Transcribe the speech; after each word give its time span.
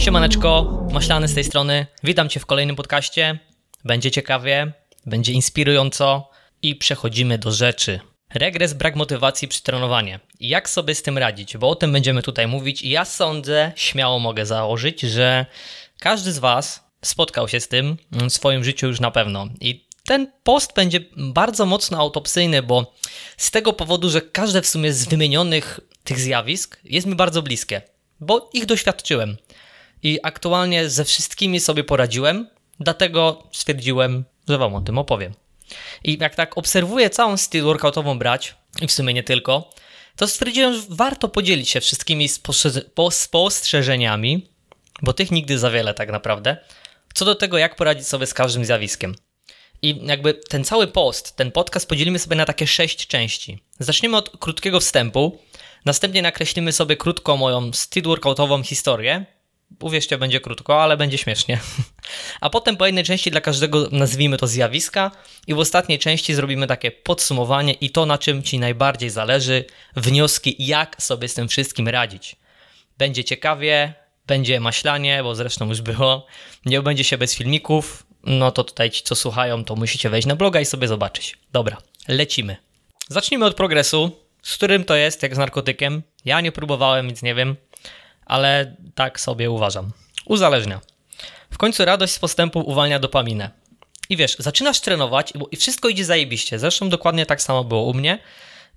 Siemaneczko, 0.00 0.82
Maślany 0.92 1.28
z 1.28 1.34
tej 1.34 1.44
strony. 1.44 1.86
Witam 2.04 2.28
Cię 2.28 2.40
w 2.40 2.46
kolejnym 2.46 2.76
podcaście. 2.76 3.38
Będzie 3.84 4.10
ciekawie, 4.10 4.72
będzie 5.06 5.32
inspirująco 5.32 6.30
i 6.62 6.76
przechodzimy 6.76 7.38
do 7.38 7.52
rzeczy. 7.52 8.00
Regres, 8.34 8.72
brak 8.72 8.96
motywacji 8.96 9.48
przy 9.48 9.62
trenowaniu. 9.62 10.18
Jak 10.40 10.70
sobie 10.70 10.94
z 10.94 11.02
tym 11.02 11.18
radzić? 11.18 11.56
Bo 11.56 11.70
o 11.70 11.74
tym 11.74 11.92
będziemy 11.92 12.22
tutaj 12.22 12.46
mówić 12.46 12.82
i 12.82 12.90
ja 12.90 13.04
sądzę, 13.04 13.72
śmiało 13.76 14.18
mogę 14.18 14.46
założyć, 14.46 15.00
że 15.00 15.46
każdy 15.98 16.32
z 16.32 16.38
Was 16.38 16.84
spotkał 17.02 17.48
się 17.48 17.60
z 17.60 17.68
tym 17.68 17.96
w 18.10 18.30
swoim 18.30 18.64
życiu 18.64 18.86
już 18.86 19.00
na 19.00 19.10
pewno. 19.10 19.48
I 19.60 19.86
ten 20.04 20.32
post 20.42 20.74
będzie 20.74 21.00
bardzo 21.16 21.66
mocno 21.66 21.98
autopsyjny, 21.98 22.62
bo 22.62 22.94
z 23.36 23.50
tego 23.50 23.72
powodu, 23.72 24.10
że 24.10 24.20
każde 24.20 24.62
w 24.62 24.66
sumie 24.66 24.92
z 24.92 25.08
wymienionych 25.08 25.80
tych 26.04 26.20
zjawisk 26.20 26.80
jest 26.84 27.06
mi 27.06 27.14
bardzo 27.14 27.42
bliskie, 27.42 27.82
bo 28.20 28.50
ich 28.52 28.66
doświadczyłem. 28.66 29.36
I 30.02 30.18
aktualnie 30.22 30.88
ze 30.88 31.04
wszystkimi 31.04 31.60
sobie 31.60 31.84
poradziłem, 31.84 32.48
dlatego 32.80 33.42
stwierdziłem, 33.52 34.24
że 34.48 34.58
Wam 34.58 34.74
o 34.74 34.80
tym 34.80 34.98
opowiem. 34.98 35.34
I 36.04 36.18
jak 36.20 36.34
tak 36.34 36.58
obserwuję 36.58 37.10
całą 37.10 37.36
styl 37.36 37.64
workoutową 37.64 38.18
brać, 38.18 38.54
i 38.82 38.86
w 38.86 38.92
sumie 38.92 39.14
nie 39.14 39.22
tylko, 39.22 39.70
to 40.16 40.28
stwierdziłem, 40.28 40.74
że 40.74 40.82
warto 40.88 41.28
podzielić 41.28 41.68
się 41.68 41.80
wszystkimi 41.80 42.28
spostrzeżeniami, 43.10 44.50
bo 45.02 45.12
tych 45.12 45.30
nigdy 45.30 45.58
za 45.58 45.70
wiele 45.70 45.94
tak 45.94 46.10
naprawdę, 46.10 46.56
co 47.14 47.24
do 47.24 47.34
tego, 47.34 47.58
jak 47.58 47.76
poradzić 47.76 48.06
sobie 48.06 48.26
z 48.26 48.34
każdym 48.34 48.64
zjawiskiem. 48.64 49.14
I 49.82 50.06
jakby 50.06 50.34
ten 50.34 50.64
cały 50.64 50.86
post, 50.86 51.36
ten 51.36 51.52
podcast 51.52 51.88
podzielimy 51.88 52.18
sobie 52.18 52.36
na 52.36 52.44
takie 52.44 52.66
sześć 52.66 53.06
części. 53.06 53.62
Zaczniemy 53.78 54.16
od 54.16 54.38
krótkiego 54.38 54.80
wstępu, 54.80 55.38
następnie 55.84 56.22
nakreślimy 56.22 56.72
sobie 56.72 56.96
krótko 56.96 57.36
moją 57.36 57.72
street 57.72 58.06
workoutową 58.06 58.62
historię. 58.62 59.26
Uwierzcie, 59.80 60.18
będzie 60.18 60.40
krótko, 60.40 60.82
ale 60.82 60.96
będzie 60.96 61.18
śmiesznie. 61.18 61.60
A 62.40 62.50
potem 62.50 62.76
po 62.76 62.86
jednej 62.86 63.04
części 63.04 63.30
dla 63.30 63.40
każdego 63.40 63.88
nazwijmy 63.92 64.36
to 64.36 64.46
zjawiska 64.46 65.10
i 65.46 65.54
w 65.54 65.58
ostatniej 65.58 65.98
części 65.98 66.34
zrobimy 66.34 66.66
takie 66.66 66.90
podsumowanie 66.90 67.72
i 67.72 67.90
to, 67.90 68.06
na 68.06 68.18
czym 68.18 68.42
Ci 68.42 68.58
najbardziej 68.58 69.10
zależy, 69.10 69.64
wnioski, 69.96 70.56
jak 70.58 71.02
sobie 71.02 71.28
z 71.28 71.34
tym 71.34 71.48
wszystkim 71.48 71.88
radzić. 71.88 72.36
Będzie 72.98 73.24
ciekawie, 73.24 73.94
będzie 74.26 74.60
maślanie, 74.60 75.22
bo 75.22 75.34
zresztą 75.34 75.68
już 75.68 75.80
było. 75.80 76.26
Nie 76.66 76.82
będzie 76.82 77.04
się 77.04 77.18
bez 77.18 77.34
filmików, 77.34 78.06
no 78.24 78.52
to 78.52 78.64
tutaj 78.64 78.90
ci, 78.90 79.02
co 79.02 79.14
słuchają, 79.14 79.64
to 79.64 79.76
musicie 79.76 80.10
wejść 80.10 80.26
na 80.26 80.36
bloga 80.36 80.60
i 80.60 80.64
sobie 80.64 80.88
zobaczyć. 80.88 81.38
Dobra, 81.52 81.76
lecimy. 82.08 82.56
Zacznijmy 83.08 83.44
od 83.46 83.54
progresu, 83.54 84.10
z 84.42 84.54
którym 84.54 84.84
to 84.84 84.96
jest, 84.96 85.22
jak 85.22 85.34
z 85.34 85.38
narkotykiem. 85.38 86.02
Ja 86.24 86.40
nie 86.40 86.52
próbowałem, 86.52 87.06
nic 87.06 87.22
nie 87.22 87.34
wiem, 87.34 87.56
ale 88.30 88.76
tak 88.94 89.20
sobie 89.20 89.50
uważam. 89.50 89.90
Uzależnia. 90.24 90.80
W 91.50 91.58
końcu 91.58 91.84
radość 91.84 92.12
z 92.12 92.18
postępu 92.18 92.60
uwalnia 92.60 92.98
dopaminę. 92.98 93.50
I 94.08 94.16
wiesz, 94.16 94.36
zaczynasz 94.38 94.80
trenować 94.80 95.32
i 95.50 95.56
wszystko 95.56 95.88
idzie 95.88 96.04
zajebiście. 96.04 96.58
Zresztą 96.58 96.88
dokładnie 96.88 97.26
tak 97.26 97.42
samo 97.42 97.64
było 97.64 97.82
u 97.82 97.94
mnie. 97.94 98.18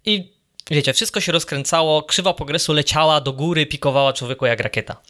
I 0.06 0.34
wiecie, 0.72 0.94
wszystko 0.94 1.22
się 1.22 1.32
rozkręcało, 1.32 2.04
krzywa 2.04 2.34
progresu 2.34 2.74
leciała 2.74 3.22
do 3.22 3.34
góry, 3.34 3.66
pikowała 3.66 4.14
człowieku 4.14 4.46
jak 4.46 4.60
rakieta. 4.60 5.02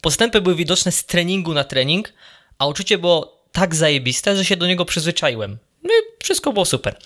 Postępy 0.00 0.40
były 0.40 0.56
widoczne 0.56 0.92
z 0.92 1.06
treningu 1.06 1.54
na 1.54 1.64
trening, 1.64 2.12
a 2.58 2.66
uczucie 2.66 2.98
było 2.98 3.42
tak 3.52 3.74
zajebiste, 3.74 4.36
że 4.36 4.44
się 4.44 4.56
do 4.56 4.66
niego 4.66 4.84
przyzwyczaiłem. 4.84 5.58
No 5.82 5.90
i 5.90 6.22
wszystko 6.24 6.52
było 6.52 6.64
super. 6.64 6.98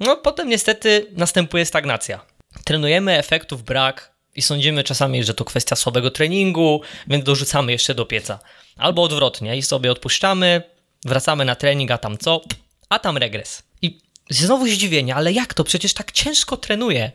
No 0.00 0.16
potem 0.16 0.48
niestety 0.48 1.06
następuje 1.12 1.66
stagnacja. 1.66 2.20
Trenujemy, 2.64 3.18
efektów 3.18 3.62
brak 3.62 4.17
i 4.38 4.42
sądzimy 4.42 4.84
czasami, 4.84 5.24
że 5.24 5.34
to 5.34 5.44
kwestia 5.44 5.76
słabego 5.76 6.10
treningu, 6.10 6.80
więc 7.06 7.24
dorzucamy 7.24 7.72
jeszcze 7.72 7.94
do 7.94 8.06
pieca. 8.06 8.38
Albo 8.76 9.02
odwrotnie 9.02 9.56
i 9.56 9.62
sobie 9.62 9.92
odpuszczamy, 9.92 10.62
wracamy 11.04 11.44
na 11.44 11.54
trening, 11.54 11.90
a 11.90 11.98
tam 11.98 12.18
co? 12.18 12.40
A 12.88 12.98
tam 12.98 13.16
regres. 13.16 13.62
I 13.82 13.98
znowu 14.30 14.66
zdziwienie, 14.66 15.14
ale 15.14 15.32
jak 15.32 15.54
to? 15.54 15.64
Przecież 15.64 15.94
tak 15.94 16.12
ciężko 16.12 16.56
trenuję. 16.56 17.12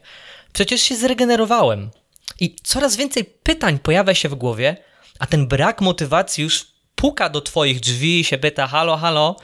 Przecież 0.53 0.81
się 0.81 0.95
zregenerowałem. 0.95 1.91
I 2.39 2.55
coraz 2.63 2.95
więcej 2.95 3.25
pytań 3.43 3.79
pojawia 3.79 4.13
się 4.13 4.29
w 4.29 4.35
głowie, 4.35 4.77
a 5.19 5.25
ten 5.25 5.47
brak 5.47 5.81
motywacji 5.81 6.43
już 6.43 6.67
puka 6.95 7.29
do 7.29 7.41
twoich 7.41 7.79
drzwi 7.79 8.19
i 8.19 8.23
się 8.23 8.37
pyta 8.37 8.67
halo, 8.67 8.97
halo 8.97 9.35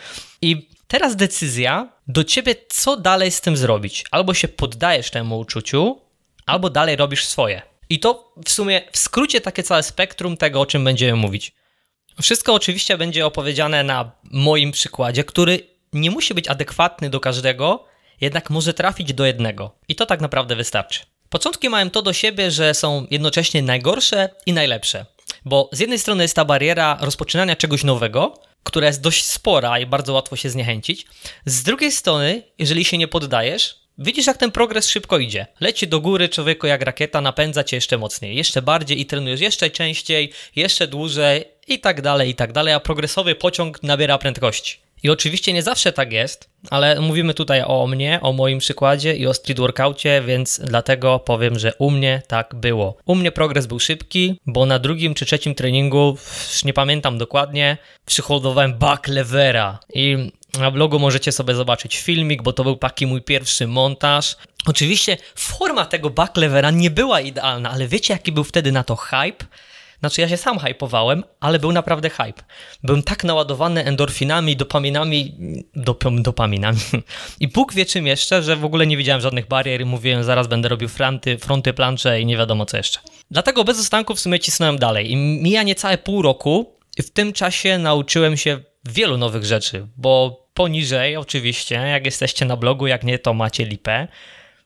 i 0.42 0.70
teraz 0.88 1.16
decyzja 1.16 1.94
do 2.08 2.24
ciebie, 2.24 2.56
co 2.70 2.98
dalej 2.98 3.32
z 3.32 3.42
tym 3.42 3.58
zrobić. 3.58 4.04
Albo 4.12 4.34
się 4.34 4.48
poddajesz 4.48 5.12
temu 5.12 5.40
uczuciu, 5.40 6.09
albo 6.50 6.70
dalej 6.70 6.96
robisz 6.96 7.26
swoje. 7.26 7.62
I 7.90 8.00
to 8.00 8.34
w 8.46 8.50
sumie 8.50 8.82
w 8.92 8.98
skrócie 8.98 9.42
takie 9.42 9.64
całe 9.64 9.84
spektrum 9.84 10.38
tego, 10.38 10.62
o 10.62 10.66
czym 10.66 10.84
będziemy 10.84 11.16
mówić. 11.16 11.54
Wszystko 12.22 12.54
oczywiście 12.54 12.98
będzie 12.98 13.26
opowiedziane 13.26 13.84
na 13.84 14.12
moim 14.24 14.72
przykładzie, 14.72 15.24
który 15.24 15.60
nie 15.94 16.12
musi 16.12 16.34
być 16.34 16.48
adekwatny 16.48 17.10
do 17.10 17.20
każdego, 17.20 17.86
jednak 18.22 18.50
może 18.50 18.74
trafić 18.74 19.14
do 19.14 19.26
jednego. 19.26 19.76
I 19.88 19.96
to 19.96 20.06
tak 20.06 20.22
naprawdę 20.22 20.56
wystarczy. 20.56 21.00
Początki 21.30 21.70
mają 21.70 21.90
to 21.90 22.02
do 22.02 22.14
siebie, 22.14 22.52
że 22.52 22.74
są 22.74 23.08
jednocześnie 23.12 23.62
najgorsze 23.62 24.30
i 24.46 24.54
najlepsze. 24.54 25.06
Bo 25.46 25.70
z 25.72 25.80
jednej 25.80 26.00
strony 26.00 26.24
jest 26.24 26.36
ta 26.36 26.46
bariera 26.46 26.98
rozpoczynania 27.02 27.56
czegoś 27.56 27.84
nowego, 27.84 28.40
która 28.64 28.88
jest 28.88 29.02
dość 29.02 29.26
spora 29.26 29.80
i 29.80 29.86
bardzo 29.86 30.14
łatwo 30.14 30.36
się 30.36 30.50
zniechęcić. 30.50 31.06
Z 31.46 31.64
drugiej 31.64 31.92
strony, 31.92 32.44
jeżeli 32.60 32.86
się 32.86 32.98
nie 32.98 33.08
poddajesz, 33.08 33.76
widzisz 34.00 34.28
jak 34.28 34.38
ten 34.38 34.52
progres 34.52 34.90
szybko 34.90 35.18
idzie. 35.18 35.48
Leci 35.60 35.88
do 35.88 36.00
góry 36.00 36.30
człowieku 36.30 36.68
jak 36.68 36.82
rakieta, 36.82 37.22
napędza 37.22 37.64
cię 37.64 37.78
jeszcze 37.78 37.98
mocniej, 37.98 38.36
jeszcze 38.36 38.62
bardziej 38.62 39.02
i 39.02 39.06
trenujesz 39.06 39.42
jeszcze 39.42 39.70
częściej, 39.70 40.32
jeszcze 40.56 40.88
dłużej 40.88 41.46
i 41.68 41.80
tak 41.80 42.02
dalej, 42.02 42.30
i 42.30 42.36
tak 42.36 42.52
dalej, 42.52 42.74
a 42.74 42.80
progresowy 42.80 43.36
pociąg 43.36 43.84
nabiera 43.84 44.18
prędkości. 44.18 44.80
I 45.04 45.10
oczywiście 45.10 45.54
nie 45.54 45.64
zawsze 45.64 45.94
tak 45.94 46.12
jest, 46.12 46.50
ale 46.70 47.02
mówimy 47.02 47.34
tutaj 47.34 47.64
o 47.66 47.88
mnie, 47.88 48.20
o 48.22 48.34
moim 48.34 48.60
przykładzie 48.60 49.16
i 49.16 49.28
o 49.28 49.34
street 49.34 49.60
workoutie, 49.60 50.24
więc 50.28 50.62
dlatego 50.64 51.20
powiem, 51.20 51.60
że 51.60 51.74
u 51.78 51.92
mnie 51.92 52.22
tak 52.28 52.56
było. 52.56 52.98
U 53.06 53.16
mnie 53.16 53.31
progres 53.31 53.68
był 53.68 53.80
szybki, 53.80 54.40
bo 54.46 54.66
na 54.66 54.80
drugim 54.80 55.14
czy 55.14 55.26
trzecim 55.26 55.56
treningu, 55.56 56.18
już 56.50 56.64
nie 56.64 56.74
pamiętam 56.74 57.18
dokładnie, 57.18 57.78
przyhodowałem 58.06 58.74
back 58.74 59.08
levera 59.08 59.80
i 59.94 60.31
na 60.58 60.72
blogu 60.72 61.00
możecie 61.00 61.32
sobie 61.32 61.56
zobaczyć 61.56 61.98
filmik, 61.98 62.42
bo 62.42 62.54
to 62.54 62.64
był 62.64 62.76
taki 62.76 63.08
mój 63.08 63.22
pierwszy 63.22 63.68
montaż. 63.68 64.36
Oczywiście 64.66 65.18
forma 65.36 65.86
tego 65.86 66.10
back 66.10 66.38
levera 66.38 66.72
nie 66.72 66.90
była 66.90 67.22
idealna, 67.22 67.72
ale 67.72 67.88
wiecie 67.88 68.14
jaki 68.14 68.32
był 68.32 68.44
wtedy 68.44 68.72
na 68.72 68.84
to 68.84 68.96
hype? 68.96 69.46
Znaczy 70.00 70.22
ja 70.22 70.30
się 70.30 70.38
sam 70.38 70.60
hypowałem, 70.60 71.24
ale 71.40 71.60
był 71.60 71.72
naprawdę 71.72 72.10
hype. 72.10 72.44
Byłem 72.84 73.04
tak 73.04 73.24
naładowany 73.24 73.86
endorfinami, 73.86 74.56
dopaminami, 74.56 75.36
dop 75.76 76.04
dopaminami 76.22 76.80
i 77.40 77.48
Bóg 77.48 77.74
wie 77.74 77.86
czym 77.86 78.08
jeszcze, 78.08 78.44
że 78.44 78.56
w 78.56 78.66
ogóle 78.66 78.88
nie 78.88 78.98
widziałem 78.98 79.22
żadnych 79.22 79.48
barier 79.48 79.81
i 79.81 79.86
mówiłem 79.86 80.24
zaraz 80.24 80.48
będę 80.48 80.70
robił 80.70 80.90
fronty, 80.90 81.38
fronty 81.38 81.74
plancze 81.74 82.22
i 82.22 82.26
nie 82.26 82.38
wiadomo 82.38 82.66
co 82.66 82.78
jeszcze. 82.78 83.00
Dlatego 83.31 83.64
bez 83.64 83.80
ustanku 83.80 84.16
w 84.16 84.20
sumie 84.20 84.40
cisnąłem 84.40 84.80
dalej 84.80 85.12
i 85.12 85.16
mija 85.16 85.64
niecałe 85.64 85.98
pół 85.98 86.22
roku 86.22 86.80
w 86.98 87.10
tym 87.10 87.34
czasie 87.34 87.78
nauczyłem 87.78 88.38
się 88.38 88.60
wielu 88.86 89.18
nowych 89.18 89.46
rzeczy, 89.46 89.88
bo 89.98 90.44
poniżej 90.54 91.18
oczywiście, 91.18 91.76
jak 91.76 92.06
jesteście 92.06 92.46
na 92.46 92.58
blogu, 92.58 92.88
jak 92.88 93.04
nie 93.04 93.20
to 93.20 93.34
macie 93.34 93.66
lipę, 93.66 94.08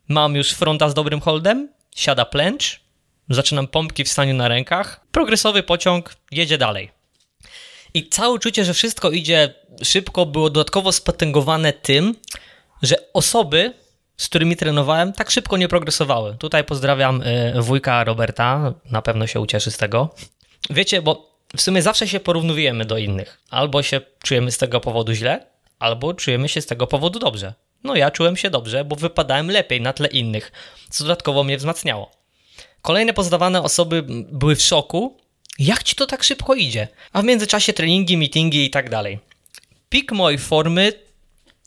mam 0.07 0.35
już 0.35 0.51
fronta 0.51 0.89
z 0.89 0.93
dobrym 0.93 1.21
holdem, 1.21 1.69
siada 1.95 2.25
plęcz, 2.25 2.79
zaczynam 3.29 3.67
pompki 3.67 4.03
w 4.03 4.09
stanie 4.09 4.33
na 4.33 4.47
rękach, 4.47 5.05
progresowy 5.11 5.63
pociąg 5.63 6.15
jedzie 6.31 6.57
dalej. 6.57 6.91
I 7.93 8.09
całe 8.09 8.33
uczucie, 8.33 8.65
że 8.65 8.73
wszystko 8.73 9.11
idzie 9.11 9.53
szybko, 9.83 10.25
było 10.25 10.49
dodatkowo 10.49 10.91
spotęgowane 10.91 11.73
tym, 11.73 12.15
że 12.81 12.95
osoby, 13.13 13.73
z 14.17 14.29
którymi 14.29 14.55
trenowałem, 14.55 15.13
tak 15.13 15.31
szybko 15.31 15.57
nie 15.57 15.67
progresowały. 15.67 16.35
Tutaj 16.37 16.63
pozdrawiam 16.63 17.21
y, 17.21 17.61
wujka 17.61 18.03
Roberta, 18.03 18.73
na 18.91 19.01
pewno 19.01 19.27
się 19.27 19.39
ucieszy 19.39 19.71
z 19.71 19.77
tego. 19.77 20.15
Wiecie, 20.69 21.01
bo 21.01 21.32
w 21.55 21.61
sumie 21.61 21.81
zawsze 21.81 22.07
się 22.07 22.19
porównujemy 22.19 22.85
do 22.85 22.97
innych. 22.97 23.39
Albo 23.49 23.83
się 23.83 24.01
czujemy 24.23 24.51
z 24.51 24.57
tego 24.57 24.79
powodu 24.79 25.13
źle, 25.13 25.45
albo 25.79 26.13
czujemy 26.13 26.49
się 26.49 26.61
z 26.61 26.65
tego 26.65 26.87
powodu 26.87 27.19
dobrze. 27.19 27.53
No 27.83 27.95
ja 27.95 28.11
czułem 28.11 28.37
się 28.37 28.49
dobrze, 28.49 28.85
bo 28.85 28.95
wypadałem 28.95 29.51
lepiej 29.51 29.81
na 29.81 29.93
tle 29.93 30.07
innych, 30.07 30.51
co 30.89 31.03
dodatkowo 31.03 31.43
mnie 31.43 31.57
wzmacniało. 31.57 32.11
Kolejne 32.81 33.13
poznawane 33.13 33.61
osoby 33.61 34.03
były 34.31 34.55
w 34.55 34.61
szoku, 34.61 35.17
jak 35.59 35.83
ci 35.83 35.95
to 35.95 36.05
tak 36.05 36.23
szybko 36.23 36.55
idzie? 36.55 36.87
A 37.13 37.21
w 37.21 37.25
międzyczasie 37.25 37.73
treningi, 37.73 38.17
meetingi 38.17 38.65
i 38.65 38.69
tak 38.69 38.89
dalej. 38.89 39.19
Pik 39.89 40.11
mojej 40.11 40.39
formy 40.39 40.93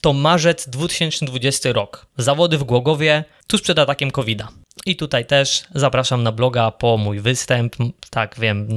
to 0.02 0.12
marzec 0.12 0.68
2020 0.68 1.72
rok. 1.72 2.06
Zawody 2.18 2.58
w 2.58 2.64
Głogowie 2.64 3.24
tuż 3.46 3.62
przed 3.62 3.78
atakiem 3.78 4.10
covid 4.10 4.38
-a. 4.38 4.65
I 4.86 4.96
tutaj 4.96 5.26
też 5.26 5.64
zapraszam 5.74 6.22
na 6.22 6.32
bloga 6.32 6.70
po 6.70 6.96
mój 6.96 7.20
występ. 7.20 7.76
Tak, 8.10 8.36
wiem, 8.38 8.68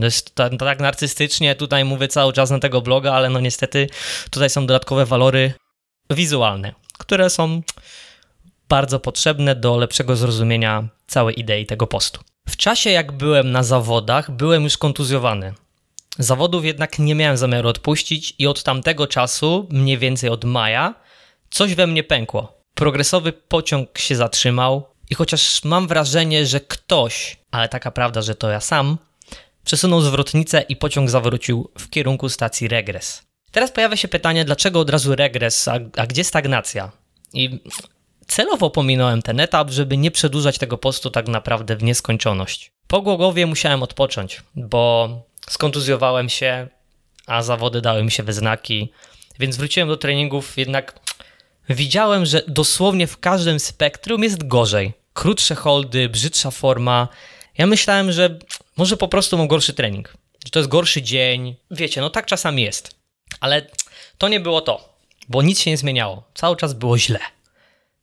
tak 0.59 0.79
narcystycznie 0.79 1.55
tutaj 1.55 1.85
mówię 1.85 2.07
cały 2.07 2.33
czas 2.33 2.49
na 2.49 2.59
tego 2.59 2.81
bloga, 2.81 3.13
ale 3.13 3.29
no 3.29 3.39
niestety 3.39 3.87
tutaj 4.31 4.49
są 4.49 4.65
dodatkowe 4.65 5.05
walory 5.05 5.53
wizualne, 6.09 6.73
które 6.97 7.29
są 7.29 7.61
bardzo 8.69 8.99
potrzebne 8.99 9.55
do 9.55 9.77
lepszego 9.77 10.15
zrozumienia 10.15 10.87
całej 11.07 11.39
idei 11.39 11.65
tego 11.65 11.87
postu. 11.87 12.21
W 12.49 12.57
czasie 12.57 12.89
jak 12.89 13.11
byłem 13.11 13.51
na 13.51 13.63
zawodach, 13.63 14.31
byłem 14.31 14.63
już 14.63 14.77
kontuzjowany. 14.77 15.53
Zawodów 16.19 16.65
jednak 16.65 16.99
nie 16.99 17.15
miałem 17.15 17.37
zamiaru 17.37 17.69
odpuścić 17.69 18.33
i 18.39 18.47
od 18.47 18.63
tamtego 18.63 19.07
czasu, 19.07 19.67
mniej 19.71 19.97
więcej 19.97 20.29
od 20.29 20.45
maja, 20.45 20.95
coś 21.49 21.75
we 21.75 21.87
mnie 21.87 22.03
pękło. 22.03 22.59
Progresowy 22.73 23.33
pociąg 23.33 23.97
się 23.97 24.15
zatrzymał 24.15 24.87
i 25.09 25.15
chociaż 25.15 25.63
mam 25.63 25.87
wrażenie, 25.87 26.45
że 26.45 26.59
ktoś, 26.59 27.37
ale 27.51 27.69
taka 27.69 27.91
prawda, 27.91 28.21
że 28.21 28.35
to 28.35 28.49
ja 28.49 28.59
sam, 28.61 28.97
przesunął 29.65 30.01
zwrotnicę 30.01 30.61
i 30.61 30.75
pociąg 30.75 31.09
zawrócił 31.09 31.71
w 31.77 31.89
kierunku 31.89 32.29
stacji 32.29 32.67
regres. 32.67 33.23
Teraz 33.51 33.71
pojawia 33.71 33.95
się 33.95 34.07
pytanie, 34.07 34.45
dlaczego 34.45 34.79
od 34.79 34.89
razu 34.89 35.15
regres, 35.15 35.67
a, 35.67 35.79
a 35.97 36.07
gdzie 36.07 36.23
stagnacja? 36.23 36.91
I 37.33 37.59
celowo 38.27 38.69
pominąłem 38.69 39.21
ten 39.21 39.39
etap, 39.39 39.69
żeby 39.69 39.97
nie 39.97 40.11
przedłużać 40.11 40.57
tego 40.57 40.77
postu 40.77 41.09
tak 41.09 41.27
naprawdę 41.27 41.75
w 41.75 41.83
nieskończoność. 41.83 42.71
Po 42.87 43.01
Głogowie 43.01 43.45
musiałem 43.45 43.83
odpocząć, 43.83 44.43
bo 44.55 45.09
skontuzjowałem 45.49 46.29
się, 46.29 46.67
a 47.27 47.43
zawody 47.43 47.81
dały 47.81 48.03
mi 48.03 48.11
się 48.11 48.23
we 48.23 48.33
znaki, 48.33 48.91
więc 49.39 49.57
wróciłem 49.57 49.89
do 49.89 49.97
treningów, 49.97 50.57
jednak 50.57 50.99
widziałem, 51.69 52.25
że 52.25 52.41
dosłownie 52.47 53.07
w 53.07 53.17
każdym 53.17 53.59
spektrum 53.59 54.23
jest 54.23 54.47
gorzej. 54.47 54.98
Krótsze 55.19 55.55
holdy, 55.55 56.09
brzydsza 56.09 56.51
forma. 56.51 57.07
Ja 57.57 57.67
myślałem, 57.67 58.11
że 58.11 58.39
może 58.77 58.97
po 58.97 59.07
prostu 59.07 59.37
mam 59.37 59.47
gorszy 59.47 59.73
trening, 59.73 60.13
że 60.45 60.51
to 60.51 60.59
jest 60.59 60.69
gorszy 60.69 61.01
dzień. 61.01 61.55
Wiecie, 61.71 62.01
no 62.01 62.09
tak 62.09 62.25
czasami 62.25 62.63
jest. 62.63 62.95
Ale 63.39 63.67
to 64.17 64.27
nie 64.27 64.39
było 64.39 64.61
to, 64.61 64.97
bo 65.29 65.41
nic 65.41 65.59
się 65.59 65.71
nie 65.71 65.77
zmieniało. 65.77 66.23
Cały 66.33 66.55
czas 66.55 66.73
było 66.73 66.97
źle. 66.97 67.19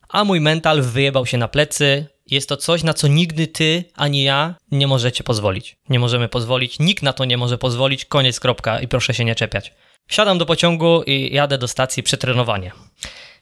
A 0.09 0.25
mój 0.25 0.41
mental 0.41 0.83
wyjebał 0.83 1.27
się 1.27 1.39
na 1.39 1.49
plecy. 1.49 2.07
Jest 2.27 2.49
to 2.49 2.57
coś, 2.57 2.83
na 2.83 2.95
co 2.95 3.09
nigdy 3.09 3.47
ty 3.47 3.85
ani 3.95 4.23
ja 4.23 4.55
nie 4.71 4.87
możecie 4.87 5.25
pozwolić. 5.25 5.77
Nie 5.89 5.99
możemy 5.99 6.29
pozwolić, 6.29 6.79
nikt 6.79 7.03
na 7.03 7.13
to 7.13 7.25
nie 7.25 7.37
może 7.37 7.59
pozwolić. 7.59 8.05
Koniec, 8.05 8.41
kropka 8.41 8.81
i 8.81 8.89
proszę 8.89 9.15
się 9.15 9.25
nie 9.25 9.35
czepiać. 9.35 9.73
Wsiadam 10.09 10.39
do 10.39 10.47
pociągu 10.47 11.03
i 11.03 11.35
jadę 11.35 11.59
do 11.59 11.69
stacji 11.69 12.03
przetrenowanie. 12.03 12.73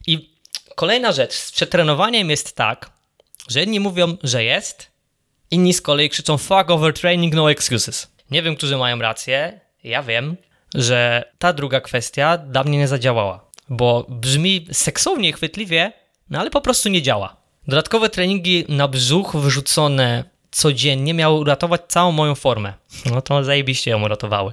I 0.07 0.35
kolejna 0.75 1.13
rzecz 1.13 1.33
z 1.33 1.53
przetrenowaniem 1.53 2.31
jest 2.31 2.57
tak, 2.57 2.94
że 3.49 3.61
jedni 3.61 3.81
mówią, 3.81 4.17
że 4.23 4.45
jest, 4.45 4.91
inni 5.51 5.75
z 5.75 5.81
kolei 5.81 6.09
krzyczą 6.09 6.39
fuck 6.39 6.71
overtraining, 6.71 7.35
no 7.35 7.51
excuses. 7.51 8.15
Nie 8.31 8.43
wiem, 8.43 8.57
którzy 8.57 8.77
mają 8.77 8.99
rację, 8.99 9.61
ja 9.85 10.03
wiem, 10.03 10.37
że 10.75 11.25
ta 11.39 11.53
druga 11.53 11.81
kwestia 11.81 12.39
dla 12.39 12.65
mnie 12.65 12.79
nie 12.79 12.89
zadziałała, 12.89 13.51
bo 13.69 14.07
brzmi 14.09 14.67
seksownie 14.73 15.33
chwytliwie, 15.33 15.93
no 16.31 16.41
ale 16.41 16.51
po 16.51 16.61
prostu 16.61 16.89
nie 16.89 17.03
działa. 17.03 17.37
Dodatkowe 17.69 18.11
treningi 18.11 18.65
na 18.69 18.89
brzuch 18.89 19.37
wrzucone 19.37 20.25
codziennie 20.55 21.15
miały 21.15 21.41
uratować 21.41 21.81
całą 21.89 22.13
moją 22.13 22.35
formę. 22.35 22.75
No 23.05 23.23
to 23.23 23.45
zajebiście 23.45 23.91
ją 23.91 24.05
uratowały. 24.05 24.53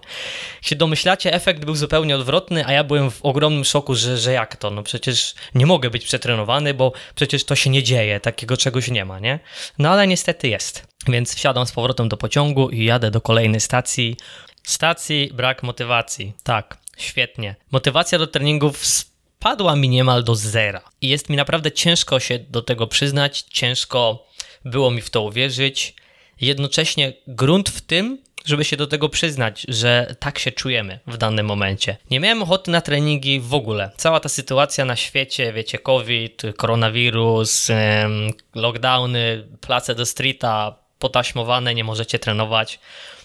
Jak 0.55 0.63
się 0.63 0.75
domyślacie, 0.75 1.33
efekt 1.33 1.65
był 1.65 1.75
zupełnie 1.75 2.15
odwrotny, 2.15 2.65
a 2.65 2.71
ja 2.71 2.83
byłem 2.83 3.11
w 3.11 3.21
ogromnym 3.21 3.65
szoku, 3.65 3.95
że, 3.95 4.17
że 4.17 4.31
jak 4.31 4.55
to? 4.55 4.71
No 4.71 4.83
przecież 4.83 5.35
nie 5.55 5.65
mogę 5.65 5.89
być 5.89 6.05
przetrenowany, 6.05 6.73
bo 6.73 6.91
przecież 7.15 7.43
to 7.43 7.55
się 7.55 7.69
nie 7.69 7.83
dzieje, 7.83 8.19
takiego 8.19 8.57
czegoś 8.57 8.87
nie 8.87 9.05
ma, 9.05 9.19
nie? 9.19 9.39
No 9.77 9.89
ale 9.89 10.07
niestety 10.07 10.47
jest. 10.47 10.87
Więc 11.07 11.35
wsiadam 11.35 11.65
z 11.65 11.71
powrotem 11.71 12.09
do 12.09 12.17
pociągu 12.17 12.69
i 12.69 12.85
jadę 12.85 13.11
do 13.11 13.21
kolejnej 13.21 13.61
stacji. 13.61 14.17
Stacji 14.63 15.31
brak 15.33 15.63
motywacji. 15.63 16.33
Tak, 16.43 16.77
świetnie. 16.97 17.55
Motywacja 17.71 18.19
do 18.19 18.27
treningów 18.27 18.85
spadła 18.85 19.75
mi 19.75 19.89
niemal 19.89 20.23
do 20.23 20.35
zera. 20.35 20.81
I 21.01 21.09
jest 21.09 21.29
mi 21.29 21.35
naprawdę 21.35 21.71
ciężko 21.71 22.19
się 22.19 22.39
do 22.39 22.61
tego 22.61 22.87
przyznać, 22.87 23.41
ciężko 23.41 24.31
było 24.65 24.91
mi 24.91 25.01
w 25.01 25.09
to 25.09 25.21
uwierzyć. 25.21 25.95
Jednocześnie 26.41 27.13
grunt 27.27 27.69
w 27.69 27.81
tym, 27.81 28.17
żeby 28.45 28.65
się 28.65 28.77
do 28.77 28.87
tego 28.87 29.09
przyznać, 29.09 29.65
że 29.67 30.15
tak 30.19 30.39
się 30.39 30.51
czujemy 30.51 30.99
w 31.07 31.17
danym 31.17 31.45
momencie. 31.45 31.97
Nie 32.09 32.19
miałem 32.19 32.43
ochoty 32.43 32.71
na 32.71 32.81
treningi 32.81 33.39
w 33.39 33.53
ogóle. 33.53 33.91
Cała 33.97 34.19
ta 34.19 34.29
sytuacja 34.29 34.85
na 34.85 34.95
świecie, 34.95 35.53
wiecie, 35.53 35.77
COVID, 35.77 36.41
koronawirus, 36.57 37.67
lockdowny, 38.55 39.47
place 39.61 39.95
do 39.95 40.05
streeta, 40.05 40.75
potaśmowane, 40.99 41.75
nie 41.75 41.83
możecie 41.83 42.19
trenować 42.19 42.79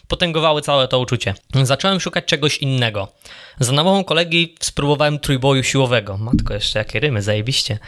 potęgowały 0.08 0.62
całe 0.62 0.88
to 0.88 0.98
uczucie. 0.98 1.34
Zacząłem 1.62 2.00
szukać 2.00 2.24
czegoś 2.24 2.58
innego. 2.58 3.08
Za 3.60 3.72
namową 3.72 4.04
kolegi 4.04 4.54
spróbowałem 4.60 5.18
trójboju 5.18 5.62
siłowego. 5.62 6.18
Matko, 6.18 6.54
jeszcze 6.54 6.78
jakie 6.78 7.00
rymy, 7.00 7.22
zajebiście. 7.22 7.78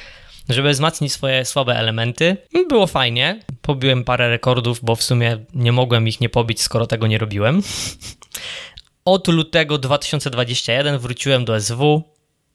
Żeby 0.48 0.70
wzmacnić 0.70 1.12
swoje 1.12 1.44
słabe 1.44 1.76
elementy. 1.76 2.36
Było 2.68 2.86
fajnie. 2.86 3.40
Pobiłem 3.62 4.04
parę 4.04 4.28
rekordów, 4.28 4.80
bo 4.82 4.96
w 4.96 5.02
sumie 5.02 5.44
nie 5.54 5.72
mogłem 5.72 6.08
ich 6.08 6.20
nie 6.20 6.28
pobić, 6.28 6.62
skoro 6.62 6.86
tego 6.86 7.06
nie 7.06 7.18
robiłem. 7.18 7.62
Od 9.04 9.28
lutego 9.28 9.78
2021 9.78 10.98
wróciłem 10.98 11.44
do 11.44 11.60
SW. 11.60 12.02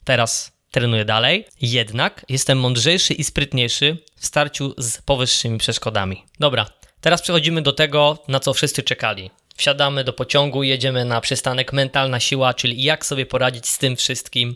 Teraz 0.03 0.51
trenuję 0.71 1.05
dalej. 1.05 1.45
Jednak 1.61 2.25
jestem 2.29 2.59
mądrzejszy 2.59 3.13
i 3.13 3.23
sprytniejszy 3.23 3.97
w 4.15 4.25
starciu 4.25 4.73
z 4.77 5.01
powyższymi 5.01 5.57
przeszkodami. 5.57 6.23
Dobra, 6.39 6.65
teraz 7.01 7.21
przechodzimy 7.21 7.61
do 7.61 7.73
tego, 7.73 8.17
na 8.27 8.39
co 8.39 8.53
wszyscy 8.53 8.83
czekali. 8.83 9.31
Wsiadamy 9.55 10.03
do 10.03 10.13
pociągu, 10.13 10.63
jedziemy 10.63 11.05
na 11.05 11.21
przystanek 11.21 11.73
mentalna 11.73 12.19
siła, 12.19 12.53
czyli 12.53 12.83
jak 12.83 13.05
sobie 13.05 13.25
poradzić 13.25 13.67
z 13.67 13.77
tym 13.77 13.95
wszystkim, 13.95 14.55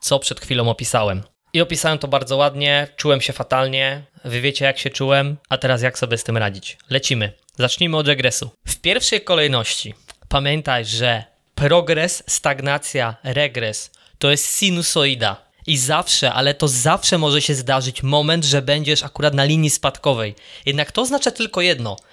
co 0.00 0.18
przed 0.18 0.40
chwilą 0.40 0.70
opisałem. 0.70 1.22
I 1.52 1.60
opisałem 1.60 1.98
to 1.98 2.08
bardzo 2.08 2.36
ładnie, 2.36 2.88
czułem 2.96 3.20
się 3.20 3.32
fatalnie, 3.32 4.02
wy 4.24 4.40
wiecie 4.40 4.64
jak 4.64 4.78
się 4.78 4.90
czułem, 4.90 5.36
a 5.48 5.58
teraz 5.58 5.82
jak 5.82 5.98
sobie 5.98 6.18
z 6.18 6.24
tym 6.24 6.36
radzić. 6.36 6.76
Lecimy. 6.90 7.32
Zacznijmy 7.56 7.96
od 7.96 8.08
regresu. 8.08 8.50
W 8.66 8.76
pierwszej 8.76 9.20
kolejności 9.20 9.94
pamiętaj, 10.28 10.84
że 10.84 11.24
progres, 11.54 12.22
stagnacja, 12.26 13.16
regres 13.24 13.90
to 14.18 14.30
jest 14.30 14.58
sinusoida. 14.58 15.48
I 15.66 15.76
zawsze, 15.76 16.32
ale 16.32 16.54
to 16.54 16.68
zawsze 16.68 17.18
może 17.18 17.42
się 17.42 17.54
zdarzyć 17.54 18.02
moment, 18.02 18.44
że 18.44 18.62
będziesz 18.62 19.02
akurat 19.02 19.34
na 19.34 19.44
linii 19.44 19.70
spadkowej. 19.70 20.34
Jednak 20.66 20.92
to 20.92 21.02
oznacza 21.02 21.30
tylko 21.30 21.60
jedno– 21.60 21.96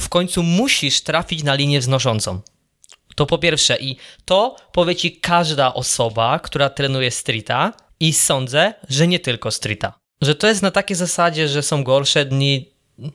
w 0.00 0.08
końcu 0.08 0.42
musisz 0.42 1.00
trafić 1.00 1.42
na 1.42 1.54
linię 1.54 1.80
wznoszącą. 1.80 2.40
To 3.16 3.26
po 3.26 3.38
pierwsze 3.38 3.78
i 3.78 3.96
to 4.24 4.56
powie 4.72 4.96
ci 4.96 5.16
każda 5.16 5.74
osoba, 5.74 6.38
która 6.38 6.70
trenuje 6.70 7.10
streeta 7.10 7.72
i 8.00 8.12
sądzę, 8.12 8.74
że 8.88 9.06
nie 9.06 9.20
tylko 9.20 9.50
streeta. 9.50 10.00
Że 10.22 10.34
to 10.34 10.46
jest 10.46 10.62
na 10.62 10.70
takiej 10.70 10.96
zasadzie, 10.96 11.48
że 11.48 11.62
są 11.62 11.84
gorsze 11.84 12.24
dni, 12.24 12.70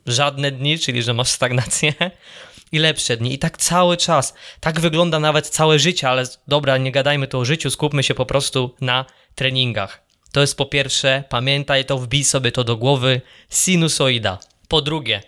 żadne 0.05 0.51
dni, 0.51 0.79
czyli 0.79 1.03
że 1.03 1.13
masz 1.13 1.29
stagnację 1.29 1.93
i 2.71 2.79
lepsze 2.79 3.17
dni. 3.17 3.33
I 3.33 3.39
tak 3.39 3.57
cały 3.57 3.97
czas. 3.97 4.33
Tak 4.59 4.79
wygląda 4.79 5.19
nawet 5.19 5.49
całe 5.49 5.79
życie, 5.79 6.09
ale 6.09 6.23
dobra, 6.47 6.77
nie 6.77 6.91
gadajmy 6.91 7.27
tu 7.27 7.39
o 7.39 7.45
życiu, 7.45 7.71
skupmy 7.71 8.03
się 8.03 8.13
po 8.13 8.25
prostu 8.25 8.75
na 8.81 9.05
treningach. 9.35 10.05
To 10.31 10.41
jest 10.41 10.57
po 10.57 10.65
pierwsze, 10.65 11.23
pamiętaj 11.29 11.85
to, 11.85 11.97
wbij 11.97 12.23
sobie 12.23 12.51
to 12.51 12.63
do 12.63 12.77
głowy, 12.77 13.21
sinusoida. 13.49 14.39
Po 14.67 14.81
drugie, 14.81 15.21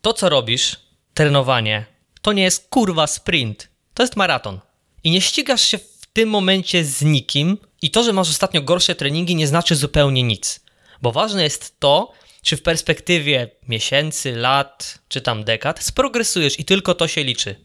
to 0.00 0.12
co 0.12 0.28
robisz, 0.28 0.76
trenowanie, 1.14 1.84
to 2.22 2.32
nie 2.32 2.42
jest 2.42 2.68
kurwa 2.68 3.06
sprint, 3.06 3.68
to 3.94 4.02
jest 4.02 4.16
maraton. 4.16 4.60
I 5.04 5.10
nie 5.10 5.20
ścigasz 5.20 5.62
się 5.62 5.78
w 5.78 6.06
tym 6.12 6.28
momencie 6.28 6.84
z 6.84 7.02
nikim 7.02 7.58
i 7.86 7.90
to, 7.90 8.02
że 8.02 8.12
masz 8.12 8.30
ostatnio 8.30 8.62
gorsze 8.62 8.94
treningi 8.94 9.36
nie 9.36 9.46
znaczy 9.46 9.76
zupełnie 9.76 10.22
nic. 10.22 10.60
Bo 11.02 11.12
ważne 11.12 11.42
jest 11.42 11.80
to, 11.80 12.12
czy 12.42 12.56
w 12.56 12.62
perspektywie 12.62 13.50
miesięcy, 13.68 14.36
lat, 14.36 14.98
czy 15.08 15.20
tam 15.20 15.44
dekad 15.44 15.84
sprogresujesz 15.84 16.60
i 16.60 16.64
tylko 16.64 16.94
to 16.94 17.08
się 17.08 17.24
liczy. 17.24 17.56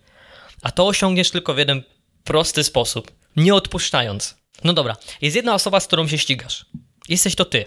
A 0.61 0.71
to 0.71 0.87
osiągniesz 0.87 1.31
tylko 1.31 1.53
w 1.53 1.57
jeden 1.57 1.83
prosty 2.23 2.63
sposób, 2.63 3.11
nie 3.35 3.55
odpuszczając. 3.55 4.35
No 4.63 4.73
dobra, 4.73 4.95
jest 5.21 5.35
jedna 5.35 5.53
osoba, 5.53 5.79
z 5.79 5.87
którą 5.87 6.07
się 6.07 6.17
ścigasz. 6.17 6.65
Jesteś 7.09 7.35
to 7.35 7.45
ty. 7.45 7.65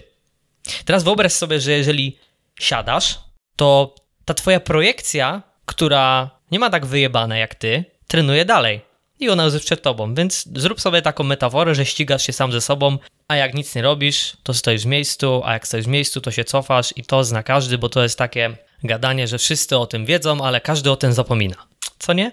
Teraz 0.85 1.03
wyobraź 1.03 1.33
sobie, 1.33 1.59
że 1.59 1.71
jeżeli 1.71 2.17
siadasz, 2.59 3.19
to 3.55 3.95
ta 4.25 4.33
twoja 4.33 4.59
projekcja 4.59 5.41
która 5.65 6.29
nie 6.51 6.59
ma 6.59 6.69
tak 6.69 6.85
wyjebane 6.85 7.39
jak 7.39 7.55
ty, 7.55 7.85
trenuje 8.07 8.45
dalej. 8.45 8.81
I 9.19 9.29
ona 9.29 9.43
jest 9.43 9.65
przed 9.65 9.81
tobą, 9.81 10.15
więc 10.15 10.49
zrób 10.55 10.81
sobie 10.81 11.01
taką 11.01 11.23
metaforę, 11.23 11.75
że 11.75 11.85
ścigasz 11.85 12.25
się 12.25 12.33
sam 12.33 12.51
ze 12.51 12.61
sobą, 12.61 12.97
a 13.27 13.35
jak 13.35 13.53
nic 13.53 13.75
nie 13.75 13.81
robisz, 13.81 14.37
to 14.43 14.53
stoisz 14.53 14.83
w 14.83 14.85
miejscu, 14.85 15.41
a 15.45 15.53
jak 15.53 15.67
stoisz 15.67 15.85
w 15.85 15.89
miejscu, 15.89 16.21
to 16.21 16.31
się 16.31 16.43
cofasz 16.43 16.93
i 16.95 17.03
to 17.03 17.23
zna 17.23 17.43
każdy, 17.43 17.77
bo 17.77 17.89
to 17.89 18.03
jest 18.03 18.17
takie 18.17 18.57
gadanie, 18.83 19.27
że 19.27 19.37
wszyscy 19.37 19.77
o 19.77 19.87
tym 19.87 20.05
wiedzą, 20.05 20.41
ale 20.41 20.61
każdy 20.61 20.91
o 20.91 20.95
tym 20.95 21.13
zapomina. 21.13 21.55
Co 21.99 22.13
nie? 22.13 22.31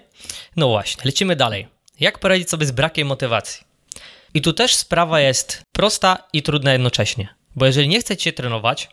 No 0.55 0.67
właśnie, 0.67 1.03
lecimy 1.05 1.35
dalej. 1.35 1.67
Jak 1.99 2.19
poradzić 2.19 2.49
sobie 2.49 2.65
z 2.65 2.71
brakiem 2.71 3.07
motywacji? 3.07 3.63
I 4.33 4.41
tu 4.41 4.53
też 4.53 4.75
sprawa 4.75 5.19
jest 5.19 5.61
prosta 5.71 6.17
i 6.33 6.43
trudna 6.43 6.73
jednocześnie, 6.73 7.27
bo 7.55 7.65
jeżeli 7.65 7.87
nie 7.87 7.99
chcecie 7.99 8.33
trenować, 8.33 8.89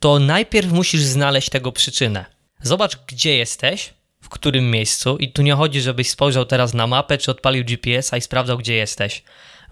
to 0.00 0.18
najpierw 0.18 0.72
musisz 0.72 1.02
znaleźć 1.02 1.48
tego 1.48 1.72
przyczynę. 1.72 2.24
Zobacz, 2.62 2.96
gdzie 3.06 3.36
jesteś, 3.36 3.94
w 4.22 4.28
którym 4.28 4.70
miejscu, 4.70 5.16
i 5.16 5.32
tu 5.32 5.42
nie 5.42 5.54
chodzi, 5.54 5.80
żebyś 5.80 6.10
spojrzał 6.10 6.44
teraz 6.44 6.74
na 6.74 6.86
mapę, 6.86 7.18
czy 7.18 7.30
odpalił 7.30 7.64
GPS-a 7.64 8.16
i 8.16 8.20
sprawdzał, 8.20 8.58
gdzie 8.58 8.74
jesteś. 8.74 9.22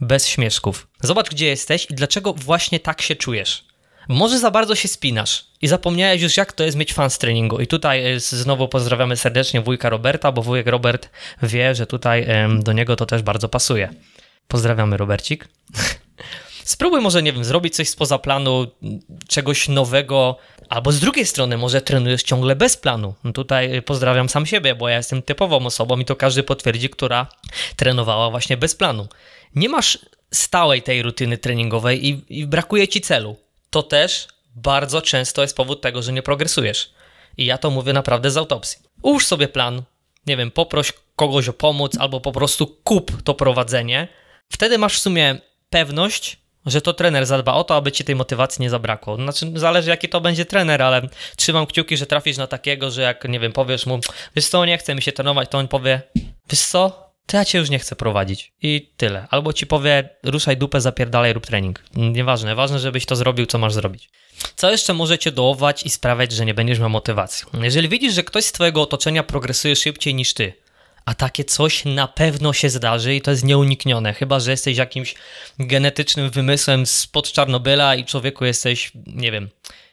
Bez 0.00 0.26
śmieszków. 0.26 0.88
Zobacz, 1.02 1.30
gdzie 1.30 1.46
jesteś 1.46 1.86
i 1.90 1.94
dlaczego 1.94 2.32
właśnie 2.32 2.80
tak 2.80 3.02
się 3.02 3.16
czujesz. 3.16 3.64
Może 4.08 4.38
za 4.38 4.50
bardzo 4.50 4.74
się 4.74 4.88
spinasz 4.88 5.46
i 5.62 5.68
zapomniałeś 5.68 6.22
już, 6.22 6.36
jak 6.36 6.52
to 6.52 6.64
jest 6.64 6.76
mieć 6.76 6.92
fan 6.92 7.10
z 7.10 7.18
treningu. 7.18 7.60
I 7.60 7.66
tutaj 7.66 8.12
e, 8.12 8.20
znowu 8.20 8.68
pozdrawiamy 8.68 9.16
serdecznie 9.16 9.60
wujka 9.60 9.90
Roberta, 9.90 10.32
bo 10.32 10.42
wujek 10.42 10.66
Robert 10.66 11.10
wie, 11.42 11.74
że 11.74 11.86
tutaj 11.86 12.26
do 12.62 12.72
niego 12.72 12.96
to 12.96 13.06
też 13.06 13.22
bardzo 13.22 13.48
pasuje. 13.48 13.90
Pozdrawiamy, 14.48 14.96
Robercik. 14.96 15.48
Spróbuj 16.70 17.00
może, 17.00 17.22
nie 17.22 17.32
wiem, 17.32 17.44
zrobić 17.44 17.76
coś 17.76 17.88
spoza 17.88 18.18
planu, 18.18 18.66
czegoś 19.28 19.68
nowego, 19.68 20.36
albo 20.68 20.92
z 20.92 21.00
drugiej 21.00 21.26
strony 21.26 21.56
może 21.56 21.80
trenujesz 21.80 22.22
ciągle 22.22 22.56
bez 22.56 22.76
planu. 22.76 23.14
No 23.24 23.32
tutaj 23.32 23.82
pozdrawiam 23.82 24.28
sam 24.28 24.46
siebie, 24.46 24.74
bo 24.74 24.88
ja 24.88 24.96
jestem 24.96 25.22
typową 25.22 25.66
osobą 25.66 25.98
i 25.98 26.04
to 26.04 26.16
każdy 26.16 26.42
potwierdzi, 26.42 26.88
która 26.88 27.26
trenowała 27.76 28.30
właśnie 28.30 28.56
bez 28.56 28.74
planu. 28.74 29.08
Nie 29.54 29.68
masz 29.68 29.98
stałej 30.34 30.82
tej 30.82 31.02
rutyny 31.02 31.38
treningowej 31.38 32.08
i, 32.08 32.24
i 32.28 32.46
brakuje 32.46 32.88
ci 32.88 33.00
celu. 33.00 33.36
To 33.70 33.82
też 33.82 34.28
bardzo 34.56 35.02
często 35.02 35.42
jest 35.42 35.56
powód 35.56 35.80
tego, 35.80 36.02
że 36.02 36.12
nie 36.12 36.22
progresujesz. 36.22 36.90
I 37.36 37.44
ja 37.44 37.58
to 37.58 37.70
mówię 37.70 37.92
naprawdę 37.92 38.30
z 38.30 38.36
autopsji. 38.36 38.82
Ułóż 39.02 39.26
sobie 39.26 39.48
plan, 39.48 39.82
nie 40.26 40.36
wiem, 40.36 40.50
poproś 40.50 40.92
kogoś 41.16 41.48
o 41.48 41.52
pomoc, 41.52 41.98
albo 41.98 42.20
po 42.20 42.32
prostu 42.32 42.66
kup 42.66 43.22
to 43.22 43.34
prowadzenie. 43.34 44.08
Wtedy 44.52 44.78
masz 44.78 44.96
w 44.96 45.02
sumie 45.02 45.38
pewność, 45.70 46.40
że 46.66 46.80
to 46.80 46.92
trener 46.92 47.26
zadba 47.26 47.52
o 47.54 47.64
to, 47.64 47.76
aby 47.76 47.92
ci 47.92 48.04
tej 48.04 48.14
motywacji 48.14 48.62
nie 48.62 48.70
zabrakło. 48.70 49.16
Znaczy, 49.16 49.52
zależy 49.54 49.90
jaki 49.90 50.08
to 50.08 50.20
będzie 50.20 50.44
trener, 50.44 50.82
ale 50.82 51.02
trzymam 51.36 51.66
kciuki, 51.66 51.96
że 51.96 52.06
trafisz 52.06 52.36
na 52.36 52.46
takiego, 52.46 52.90
że 52.90 53.02
jak, 53.02 53.24
nie 53.28 53.40
wiem, 53.40 53.52
powiesz 53.52 53.86
mu, 53.86 54.00
wiesz 54.36 54.48
co, 54.48 54.64
nie 54.64 54.78
chce 54.78 54.94
mi 54.94 55.02
się 55.02 55.12
trenować, 55.12 55.48
to 55.50 55.58
on 55.58 55.68
powie, 55.68 56.02
wiesz 56.50 56.60
co, 56.60 57.10
to 57.26 57.36
ja 57.36 57.44
cię 57.44 57.58
już 57.58 57.70
nie 57.70 57.78
chcę 57.78 57.96
prowadzić. 57.96 58.52
I 58.62 58.92
tyle. 58.96 59.26
Albo 59.30 59.52
ci 59.52 59.66
powie, 59.66 60.08
ruszaj 60.22 60.56
dupę, 60.56 60.80
zapierdalaj, 60.80 61.32
rób 61.32 61.46
trening. 61.46 61.82
Nieważne, 61.94 62.54
ważne, 62.54 62.78
żebyś 62.78 63.06
to 63.06 63.16
zrobił, 63.16 63.46
co 63.46 63.58
masz 63.58 63.72
zrobić. 63.72 64.10
Co 64.56 64.70
jeszcze 64.70 64.94
może 64.94 65.18
cię 65.18 65.32
dołować 65.32 65.82
i 65.86 65.90
sprawiać, 65.90 66.32
że 66.32 66.46
nie 66.46 66.54
będziesz 66.54 66.78
miał 66.78 66.90
motywacji? 66.90 67.46
Jeżeli 67.62 67.88
widzisz, 67.88 68.14
że 68.14 68.22
ktoś 68.22 68.44
z 68.44 68.52
twojego 68.52 68.82
otoczenia 68.82 69.22
progresuje 69.22 69.76
szybciej 69.76 70.14
niż 70.14 70.34
ty, 70.34 70.52
a 71.10 71.14
takie 71.14 71.44
coś 71.44 71.84
na 71.84 72.08
pewno 72.08 72.52
się 72.52 72.70
zdarzy 72.70 73.14
i 73.14 73.20
to 73.20 73.30
jest 73.30 73.44
nieuniknione, 73.44 74.14
chyba 74.14 74.40
że 74.40 74.50
jesteś 74.50 74.76
jakimś 74.76 75.14
genetycznym 75.58 76.30
wymysłem 76.30 76.86
spod 76.86 77.32
Czarnobyla 77.32 77.94
i 77.94 78.04
człowieku 78.04 78.44
jesteś, 78.44 78.92
nie 79.06 79.32
wiem, 79.32 79.48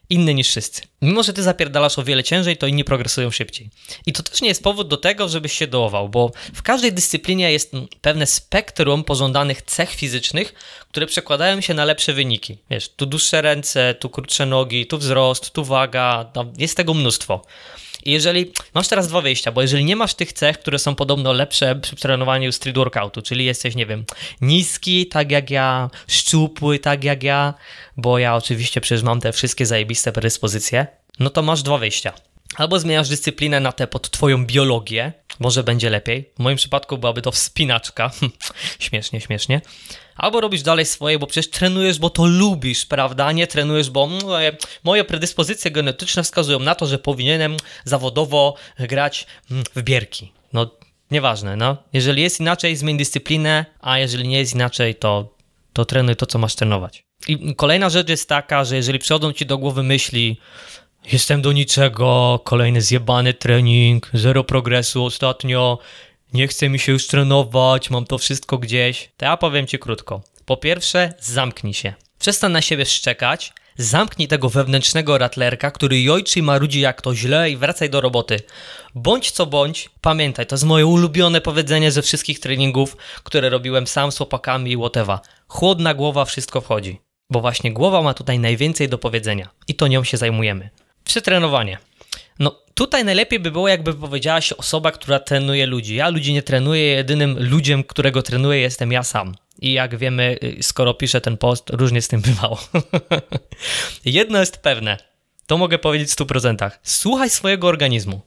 inny 0.10 0.34
niż 0.34 0.48
wszyscy. 0.48 0.82
Mimo, 1.02 1.24
że 1.24 1.34
ty 1.34 1.44
zapierdalasz 1.44 2.00
o 2.00 2.04
wiele 2.04 2.24
ciężej, 2.24 2.58
to 2.58 2.68
inni 2.68 2.84
progresują 2.84 3.32
szybciej. 3.32 3.70
I 4.06 4.14
to 4.14 4.24
też 4.24 4.42
nie 4.42 4.48
jest 4.48 4.64
powód 4.64 4.88
do 4.88 4.98
tego, 4.98 5.30
żebyś 5.30 5.54
się 5.54 5.68
dołował, 5.68 6.10
bo 6.10 6.32
w 6.54 6.62
każdej 6.62 6.94
dyscyplinie 6.94 7.52
jest 7.52 7.72
pewne 8.02 8.26
spektrum 8.26 9.04
pożądanych 9.04 9.62
cech 9.62 9.90
fizycznych, 9.90 10.54
które 10.90 11.06
przekładają 11.06 11.62
się 11.62 11.74
na 11.74 11.86
lepsze 11.86 12.14
wyniki. 12.14 12.58
Wiesz, 12.70 12.90
tu 12.90 13.06
dłuższe 13.06 13.42
ręce, 13.42 13.96
tu 14.00 14.10
krótsze 14.10 14.46
nogi, 14.46 14.86
tu 14.86 14.98
wzrost, 14.98 15.52
tu 15.52 15.66
waga, 15.66 16.32
jest 16.58 16.78
tego 16.78 16.94
mnóstwo. 16.94 17.46
I 18.06 18.12
jeżeli 18.12 18.52
masz 18.74 18.88
teraz 18.88 19.08
dwa 19.08 19.22
wyjścia, 19.22 19.52
bo 19.52 19.62
jeżeli 19.62 19.86
nie 19.86 19.96
masz 19.96 20.14
tych 20.14 20.34
cech, 20.34 20.60
które 20.60 20.80
są 20.80 20.96
podobno 20.96 21.34
lepsze 21.34 21.76
przy 21.76 21.96
trenowaniu 21.96 22.52
street 22.52 22.76
workoutu, 22.76 23.22
czyli 23.22 23.46
jesteś, 23.46 23.76
nie 23.76 23.86
wiem, 23.86 24.06
niski, 24.42 25.08
tak 25.08 25.32
jak 25.32 25.50
ja, 25.50 25.90
szczupły, 26.08 26.80
tak 26.80 27.04
jak 27.04 27.24
ja, 27.24 27.54
bo 27.98 28.20
ja 28.20 28.36
oczywiście 28.36 28.82
przecież 28.82 29.04
mam 29.04 29.22
te 29.22 29.32
wszystkie 29.32 29.66
zajebiste 29.66 30.12
predyspozycje, 30.12 30.88
no 31.20 31.30
to 31.30 31.42
masz 31.42 31.64
dwa 31.64 31.78
wyjścia. 31.78 32.14
Albo 32.56 32.80
zmieniasz 32.80 33.10
dyscyplinę 33.10 33.60
na 33.60 33.72
tę 33.72 33.88
pod 33.88 34.12
twoją 34.12 34.46
biologię, 34.46 35.14
może 35.40 35.64
będzie 35.64 35.90
lepiej. 35.90 36.30
W 36.36 36.40
moim 36.40 36.58
przypadku 36.58 36.98
byłaby 36.98 37.22
to 37.22 37.32
wspinaczka. 37.32 38.12
śmiesznie, 38.80 39.22
śmiesznie. 39.22 39.62
Albo 40.16 40.42
robisz 40.42 40.62
dalej 40.62 40.86
swoje, 40.86 41.20
bo 41.20 41.28
przecież 41.28 41.52
trenujesz, 41.52 42.00
bo 42.00 42.10
to 42.10 42.26
lubisz, 42.26 42.86
prawda? 42.86 43.32
Nie 43.32 43.48
trenujesz, 43.48 43.90
bo 43.90 44.04
mm, 44.04 44.22
moje 44.84 45.04
predyspozycje 45.04 45.72
genetyczne 45.72 46.24
wskazują 46.24 46.60
na 46.60 46.76
to, 46.76 46.86
że 46.86 47.00
powinienem 47.00 47.58
zawodowo 47.86 48.56
grać 48.80 49.28
mm, 49.52 49.64
w 49.76 49.82
bierki. 49.82 50.32
No, 50.54 50.72
nieważne, 51.12 51.56
no. 51.56 51.78
Jeżeli 51.94 52.22
jest 52.22 52.40
inaczej, 52.40 52.76
zmień 52.76 52.98
dyscyplinę, 52.98 53.66
a 53.80 54.00
jeżeli 54.00 54.28
nie 54.28 54.40
jest 54.40 54.56
inaczej, 54.56 54.96
to, 54.96 55.34
to 55.74 55.86
trenuj 55.86 56.16
to, 56.16 56.26
co 56.26 56.40
masz 56.40 56.56
trenować. 56.56 57.04
I 57.28 57.56
kolejna 57.56 57.90
rzecz 57.90 58.10
jest 58.10 58.30
taka, 58.30 58.66
że 58.66 58.76
jeżeli 58.76 59.00
przychodzą 59.00 59.34
ci 59.34 59.46
do 59.46 59.58
głowy 59.58 59.84
myśli, 59.84 60.40
jestem 61.12 61.42
do 61.42 61.52
niczego, 61.52 62.40
kolejny 62.44 62.82
zjebany 62.82 63.34
trening, 63.34 64.10
zero 64.14 64.44
progresu 64.44 65.06
ostatnio, 65.06 65.80
nie 66.34 66.48
chce 66.48 66.70
mi 66.70 66.80
się 66.80 66.92
już 66.92 67.08
trenować, 67.08 67.90
mam 67.90 68.06
to 68.06 68.18
wszystko 68.18 68.58
gdzieś. 68.58 69.10
To 69.18 69.26
ja 69.26 69.38
powiem 69.38 69.68
ci 69.68 69.80
krótko. 69.80 70.22
Po 70.46 70.58
pierwsze, 70.58 71.14
zamknij 71.20 71.74
się. 71.74 71.94
Przestań 72.20 72.52
na 72.52 72.62
siebie 72.62 72.86
szczekać, 72.86 73.54
zamknij 73.78 74.28
tego 74.28 74.50
wewnętrznego 74.50 75.18
ratlerka, 75.18 75.72
który 75.72 76.02
jojczy 76.02 76.40
i 76.40 76.44
marudzi 76.44 76.80
jak 76.80 77.02
to 77.02 77.16
źle 77.16 77.52
i 77.52 77.58
wracaj 77.58 77.90
do 77.90 78.02
roboty. 78.02 78.40
Bądź 78.96 79.32
co 79.32 79.46
bądź, 79.46 79.90
pamiętaj, 80.02 80.46
to 80.46 80.56
jest 80.56 80.66
moje 80.66 80.86
ulubione 80.86 81.42
powiedzenie 81.42 81.92
ze 81.92 82.02
wszystkich 82.02 82.40
treningów, 82.40 82.98
które 83.24 83.50
robiłem 83.50 83.88
sam 83.88 84.12
z 84.12 84.18
chłopakami 84.18 84.72
i 84.72 84.78
whatever. 84.78 85.20
Chłodna 85.48 85.94
głowa, 85.94 86.26
wszystko 86.26 86.62
wchodzi. 86.62 87.00
Bo 87.30 87.42
właśnie 87.42 87.74
głowa 87.74 88.02
ma 88.02 88.14
tutaj 88.14 88.40
najwięcej 88.40 88.90
do 88.90 88.98
powiedzenia 88.98 89.50
i 89.68 89.76
to 89.76 89.88
nią 89.88 90.04
się 90.04 90.18
zajmujemy. 90.18 90.70
Przetrenowanie. 91.08 91.78
No 92.40 92.62
tutaj 92.74 93.06
najlepiej 93.06 93.40
by 93.40 93.52
było, 93.52 93.68
jakby 93.68 93.94
powiedziała 93.94 94.42
się 94.42 94.58
osoba, 94.58 94.92
która 94.92 95.20
trenuje 95.20 95.66
ludzi. 95.66 95.96
Ja 95.96 96.10
ludzi 96.10 96.34
nie 96.34 96.44
trenuję, 96.44 96.84
jedynym 96.84 97.36
ludziem, 97.40 97.84
którego 97.84 98.22
trenuję 98.22 98.60
jestem 98.60 98.92
ja 98.92 99.04
sam. 99.04 99.36
I 99.62 99.74
jak 99.74 99.98
wiemy, 99.98 100.38
y, 100.44 100.64
skoro 100.64 100.94
piszę 100.94 101.22
ten 101.22 101.38
post, 101.38 101.70
różnie 101.70 102.02
z 102.02 102.08
tym 102.08 102.22
bywało. 102.22 102.60
Jedno 104.06 104.40
jest 104.40 104.58
pewne, 104.58 104.98
to 105.46 105.58
mogę 105.58 105.80
powiedzieć 105.80 106.10
w 106.10 106.16
100%. 106.16 106.72
Słuchaj 106.84 107.30
swojego 107.30 107.68
organizmu. 107.68 108.22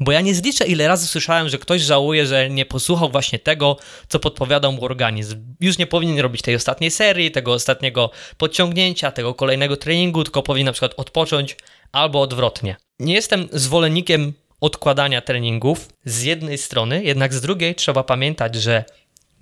Bo 0.00 0.12
ja 0.12 0.20
nie 0.20 0.34
zliczę, 0.34 0.66
ile 0.66 0.88
razy 0.88 1.06
słyszałem, 1.06 1.48
że 1.48 1.58
ktoś 1.58 1.82
żałuje, 1.82 2.26
że 2.26 2.50
nie 2.50 2.66
posłuchał 2.66 3.10
właśnie 3.10 3.38
tego, 3.38 3.76
co 4.08 4.18
podpowiadał 4.18 4.72
mu 4.72 4.84
organizm. 4.84 5.54
Już 5.60 5.78
nie 5.78 5.86
powinien 5.86 6.18
robić 6.18 6.42
tej 6.42 6.54
ostatniej 6.54 6.90
serii, 6.90 7.30
tego 7.30 7.52
ostatniego 7.52 8.10
podciągnięcia, 8.38 9.10
tego 9.10 9.34
kolejnego 9.34 9.76
treningu, 9.76 10.24
tylko 10.24 10.42
powinien 10.42 10.66
na 10.66 10.72
przykład 10.72 10.94
odpocząć 10.96 11.56
albo 11.94 12.20
odwrotnie. 12.20 12.76
Nie 12.98 13.14
jestem 13.14 13.48
zwolennikiem 13.52 14.32
odkładania 14.60 15.20
treningów 15.20 15.88
z 16.04 16.22
jednej 16.22 16.58
strony, 16.58 17.04
jednak 17.04 17.34
z 17.34 17.40
drugiej 17.40 17.74
trzeba 17.74 18.04
pamiętać, 18.04 18.54
że 18.54 18.84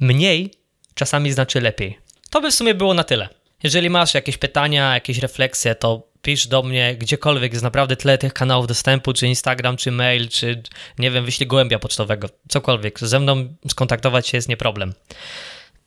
mniej 0.01 0.51
czasami 0.95 1.33
znaczy 1.33 1.61
lepiej. 1.61 1.99
To 2.31 2.41
by 2.41 2.51
w 2.51 2.55
sumie 2.55 2.75
było 2.75 2.95
na 2.95 3.05
tyle. 3.05 3.29
Jeżeli 3.63 3.91
masz 3.91 4.15
jakieś 4.15 4.39
pytania, 4.39 4.95
jakieś 4.95 5.19
refleksje, 5.19 5.75
to 5.75 6.13
pisz 6.23 6.47
do 6.47 6.63
mnie 6.63 6.97
gdziekolwiek, 6.97 7.53
jest 7.53 7.65
naprawdę 7.65 7.97
tyle 7.97 8.19
tych 8.19 8.33
kanałów 8.33 8.67
dostępu, 8.67 9.13
czy 9.13 9.27
Instagram, 9.27 9.77
czy 9.77 9.91
mail, 9.91 10.29
czy 10.29 10.63
nie 10.99 11.11
wiem, 11.11 11.25
wyślij 11.25 11.47
gołębia 11.47 11.79
pocztowego, 11.79 12.29
cokolwiek. 12.49 13.01
Ze 13.01 13.21
mną 13.21 13.49
skontaktować 13.69 14.29
się 14.29 14.39
jest 14.39 14.49
nie 14.49 14.57
problem. 14.57 14.93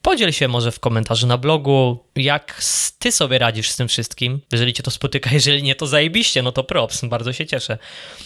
Podziel 0.06 0.32
się 0.32 0.48
może 0.48 0.72
w 0.72 0.80
komentarzu 0.80 1.28
na 1.28 1.38
blogu, 1.38 2.06
jak 2.16 2.62
ty 3.00 3.12
sobie 3.12 3.38
radzisz 3.38 3.70
z 3.70 3.76
tym 3.76 3.88
wszystkim, 3.88 4.42
jeżeli 4.52 4.74
cię 4.74 4.84
to 4.84 4.92
spotyka, 4.92 5.30
jeżeli 5.40 5.64
nie, 5.64 5.76
to 5.76 5.88
zajebiście, 5.88 6.42
no 6.42 6.52
to 6.52 6.64
props, 6.64 7.06
bardzo 7.06 7.34
się 7.34 7.46
cieszę. 7.46 7.78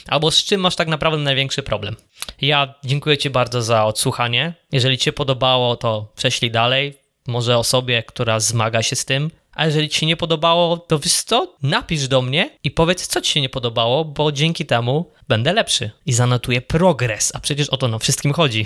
Albo 0.08 0.32
z 0.32 0.44
czym 0.44 0.62
masz 0.62 0.76
tak 0.76 0.88
naprawdę 0.88 1.24
największy 1.24 1.64
problem. 1.64 1.96
Ja 2.42 2.74
dziękuję 2.84 3.18
ci 3.18 3.30
bardzo 3.30 3.62
za 3.62 3.86
odsłuchanie. 3.86 4.54
Jeżeli 4.72 4.98
ci 4.98 5.06
się 5.06 5.14
podobało, 5.14 5.76
to 5.76 6.12
prześlij 6.16 6.52
dalej, 6.52 6.94
może 7.28 7.58
osobie, 7.58 8.04
która 8.04 8.40
zmaga 8.40 8.84
się 8.84 8.96
z 8.96 9.06
tym. 9.06 9.32
A 9.52 9.66
jeżeli 9.66 9.90
ci 9.90 10.00
się 10.00 10.06
nie 10.06 10.18
podobało, 10.18 10.78
to 10.78 11.00
wiesz 11.00 11.24
co? 11.24 11.56
Napisz 11.62 12.08
do 12.08 12.22
mnie 12.22 12.50
i 12.64 12.72
powiedz, 12.72 13.08
co 13.08 13.22
ci 13.22 13.32
się 13.32 13.42
nie 13.42 13.50
podobało, 13.50 14.06
bo 14.06 14.32
dzięki 14.32 14.66
temu 14.66 15.12
będę 15.28 15.54
lepszy 15.54 15.92
i 16.06 16.14
zanotuję 16.14 16.62
progres. 16.62 17.32
A 17.36 17.40
przecież 17.40 17.70
o 17.70 17.78
to 17.78 17.88
na 17.88 18.00
wszystkim 18.00 18.34
chodzi. 18.34 18.66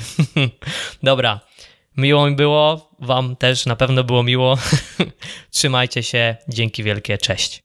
Dobra, 1.03 1.39
Miło 1.97 2.29
mi 2.29 2.35
było, 2.35 2.89
Wam 2.99 3.35
też 3.35 3.65
na 3.65 3.75
pewno 3.75 4.03
było 4.03 4.23
miło. 4.23 4.57
Trzymajcie 5.51 6.03
się, 6.03 6.35
dzięki 6.47 6.83
wielkie, 6.83 7.17
cześć. 7.17 7.62